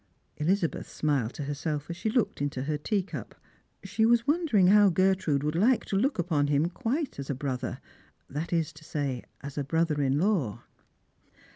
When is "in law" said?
10.01-10.63